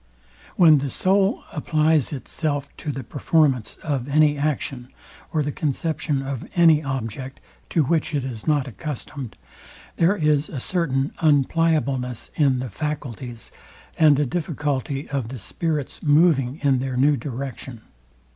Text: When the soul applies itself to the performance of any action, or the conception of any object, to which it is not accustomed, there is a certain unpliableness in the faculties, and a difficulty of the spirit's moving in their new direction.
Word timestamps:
When 0.55 0.79
the 0.79 0.89
soul 0.89 1.43
applies 1.51 2.11
itself 2.11 2.75
to 2.77 2.91
the 2.91 3.03
performance 3.03 3.75
of 3.83 4.09
any 4.09 4.35
action, 4.35 4.87
or 5.31 5.43
the 5.43 5.51
conception 5.51 6.23
of 6.23 6.43
any 6.55 6.81
object, 6.81 7.39
to 7.69 7.83
which 7.83 8.15
it 8.15 8.25
is 8.25 8.47
not 8.47 8.67
accustomed, 8.67 9.37
there 9.97 10.15
is 10.15 10.49
a 10.49 10.59
certain 10.59 11.11
unpliableness 11.19 12.31
in 12.35 12.57
the 12.61 12.69
faculties, 12.71 13.51
and 13.95 14.19
a 14.19 14.25
difficulty 14.25 15.07
of 15.11 15.27
the 15.29 15.37
spirit's 15.37 16.01
moving 16.01 16.59
in 16.63 16.79
their 16.79 16.97
new 16.97 17.15
direction. 17.15 17.81